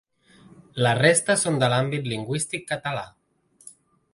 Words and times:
La 0.85 0.93
resta 0.99 1.35
són 1.41 1.61
de 1.65 1.69
l’àmbit 1.73 2.09
lingüístic 2.13 2.67
català. 2.73 3.05